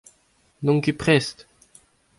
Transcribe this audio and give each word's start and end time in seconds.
N'on 0.63 0.81
ket 0.81 0.93
prest. 1.01 1.37